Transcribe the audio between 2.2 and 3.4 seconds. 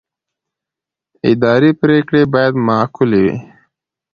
باید معقولې وي.